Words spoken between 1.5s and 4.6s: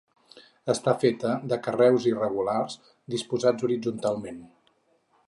de carreus irregulars disposats horitzontalment.